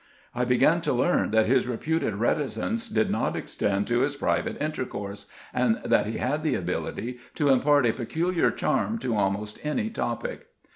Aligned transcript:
I 0.33 0.45
began 0.45 0.81
to 0.81 0.93
learn 0.93 1.29
that 1.29 1.45
his 1.45 1.67
reputed 1.67 2.15
reticence 2.15 2.89
did 2.89 3.11
not 3.11 3.35
extend 3.35 3.85
to 3.85 3.99
his 3.99 4.15
private 4.15 4.59
intercourse, 4.59 5.27
and 5.53 5.79
that 5.85 6.07
he 6.07 6.17
had 6.17 6.41
the 6.41 6.55
ability 6.55 7.19
to 7.35 7.49
impart 7.49 7.85
a 7.85 7.93
peculiar 7.93 8.49
charm 8.49 8.97
to 8.97 9.15
almost 9.15 9.63
any 9.63 9.91
topic. 9.91 10.47